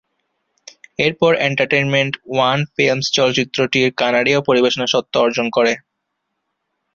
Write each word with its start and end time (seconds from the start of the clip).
এরপর 0.99 1.31
entertainment 1.47 2.13
one 2.27 2.59
films 2.75 3.05
চলচ্চিত্রটির 3.17 3.87
কানাডীয় 3.99 4.39
পরিবেশনা 4.47 4.87
স্বত্ব 4.87 5.13
অর্জন 5.17 5.47
করে। 5.49 5.73